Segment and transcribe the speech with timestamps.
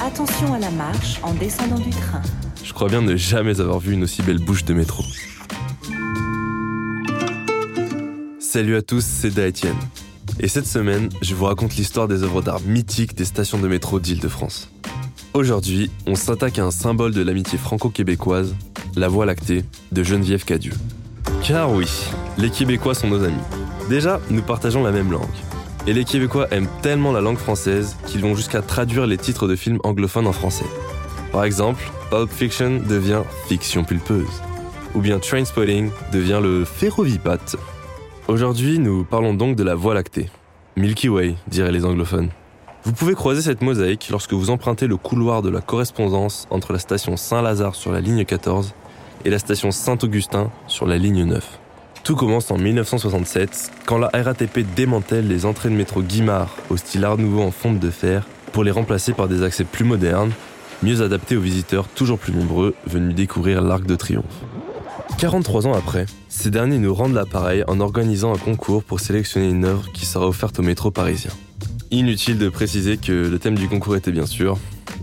[0.00, 2.22] Attention à la marche en descendant du train.
[2.62, 5.02] Je crois bien ne jamais avoir vu une aussi belle bouche de métro.
[8.38, 9.76] Salut à tous, c'est Daetienne.
[10.38, 13.98] Et cette semaine, je vous raconte l'histoire des œuvres d'art mythiques des stations de métro
[13.98, 14.70] d'Île-de-France.
[15.34, 18.54] Aujourd'hui, on s'attaque à un symbole de l'amitié franco-québécoise,
[18.94, 20.74] la Voie lactée de Geneviève Cadieux.
[21.42, 21.88] Car oui,
[22.38, 23.42] les Québécois sont nos amis.
[23.90, 25.26] Déjà, nous partageons la même langue.
[25.88, 29.56] Et les Québécois aiment tellement la langue française qu'ils vont jusqu'à traduire les titres de
[29.56, 30.66] films anglophones en français.
[31.32, 34.42] Par exemple, Pulp Fiction devient Fiction pulpeuse.
[34.94, 37.56] Ou bien Trainspotting devient le Ferrovipat.
[38.28, 40.28] Aujourd'hui, nous parlons donc de la Voie lactée.
[40.76, 42.28] Milky Way, diraient les anglophones.
[42.84, 46.80] Vous pouvez croiser cette mosaïque lorsque vous empruntez le couloir de la correspondance entre la
[46.80, 48.74] station Saint-Lazare sur la ligne 14
[49.24, 51.58] et la station Saint-Augustin sur la ligne 9.
[52.08, 57.04] Tout commence en 1967, quand la RATP démantèle les entrées de métro Guimard au style
[57.04, 60.32] art nouveau en fonte de fer pour les remplacer par des accès plus modernes,
[60.82, 64.24] mieux adaptés aux visiteurs toujours plus nombreux venus découvrir l'Arc de Triomphe.
[65.18, 69.66] 43 ans après, ces derniers nous rendent l'appareil en organisant un concours pour sélectionner une
[69.66, 71.32] œuvre qui sera offerte au métro parisien.
[71.90, 74.56] Inutile de préciser que le thème du concours était bien sûr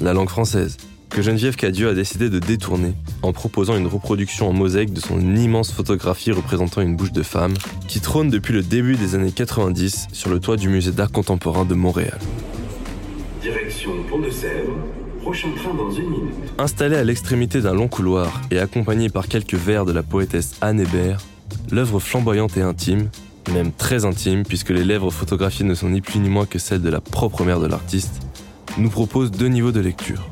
[0.00, 0.76] la langue française
[1.12, 5.20] que Geneviève Cadieux a décidé de détourner en proposant une reproduction en mosaïque de son
[5.36, 7.52] immense photographie représentant une bouche de femme
[7.86, 11.66] qui trône depuis le début des années 90 sur le toit du musée d'art contemporain
[11.66, 12.18] de Montréal.
[13.42, 14.72] Direction Pont de Sèvres,
[15.20, 16.34] prochain train dans une minute.
[16.56, 20.80] Installée à l'extrémité d'un long couloir et accompagnée par quelques vers de la poétesse Anne
[20.80, 21.20] Hébert,
[21.70, 23.10] l'œuvre flamboyante et intime,
[23.52, 26.80] même très intime puisque les lèvres photographiées ne sont ni plus ni moins que celles
[26.80, 28.22] de la propre mère de l'artiste,
[28.78, 30.26] nous propose deux niveaux de lecture.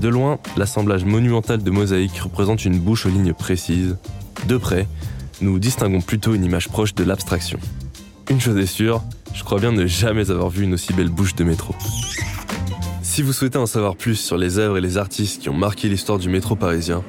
[0.00, 3.96] De loin, l'assemblage monumental de mosaïques représente une bouche aux lignes précises.
[4.46, 4.86] De près,
[5.40, 7.58] nous distinguons plutôt une image proche de l'abstraction.
[8.30, 9.02] Une chose est sûre,
[9.34, 11.74] je crois bien ne jamais avoir vu une aussi belle bouche de métro.
[13.02, 15.88] Si vous souhaitez en savoir plus sur les œuvres et les artistes qui ont marqué
[15.88, 17.02] l'histoire du métro parisien,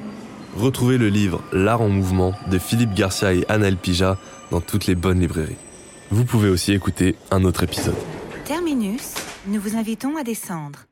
[0.56, 4.18] retrouvez le livre L'art en mouvement de Philippe Garcia et Anna Pija
[4.50, 5.56] dans toutes les bonnes librairies.
[6.10, 7.94] Vous pouvez aussi écouter un autre épisode.
[8.44, 9.14] Terminus,
[9.46, 10.89] nous vous invitons à descendre.